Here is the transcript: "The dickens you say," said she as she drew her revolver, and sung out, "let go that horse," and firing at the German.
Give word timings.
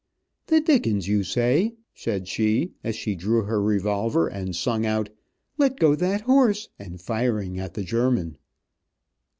"The 0.47 0.61
dickens 0.61 1.07
you 1.07 1.23
say," 1.23 1.75
said 1.93 2.27
she 2.27 2.73
as 2.83 2.95
she 2.95 3.13
drew 3.13 3.43
her 3.43 3.61
revolver, 3.61 4.27
and 4.27 4.55
sung 4.55 4.83
out, 4.83 5.09
"let 5.59 5.77
go 5.77 5.93
that 5.93 6.21
horse," 6.21 6.69
and 6.79 6.99
firing 6.99 7.59
at 7.59 7.75
the 7.75 7.83
German. 7.83 8.39